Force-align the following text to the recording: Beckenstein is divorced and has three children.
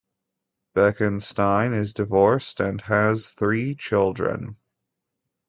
Beckenstein 0.75 1.73
is 1.79 1.93
divorced 1.93 2.59
and 2.59 2.81
has 2.81 3.29
three 3.33 3.75
children. 3.75 4.55